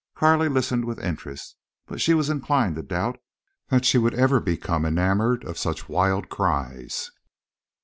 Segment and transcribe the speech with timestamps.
[0.15, 3.19] Carley listened with interest, but she was inclined to doubt
[3.67, 7.11] that she would ever become enamoured of such wild cries.